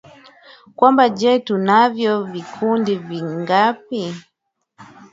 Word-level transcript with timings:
kwamba 0.77 1.03
je 1.19 1.31
tunavyo 1.47 2.13
vikundi 2.31 2.93
vingapi 3.07 4.01